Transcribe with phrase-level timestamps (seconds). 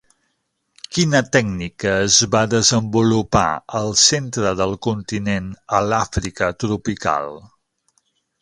[0.95, 3.45] Quina tècnica es va desenvolupar
[3.81, 7.39] al centre del continent a l'Àfrica tropical?